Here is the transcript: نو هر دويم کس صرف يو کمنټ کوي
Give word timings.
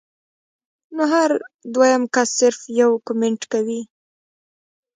نو 0.95 1.03
هر 1.13 1.31
دويم 1.73 2.03
کس 2.13 2.29
صرف 2.39 2.59
يو 2.79 2.89
کمنټ 3.07 3.41
کوي 3.53 3.81